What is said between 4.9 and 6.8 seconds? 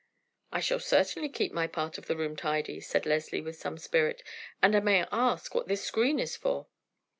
I ask what this screen is for?"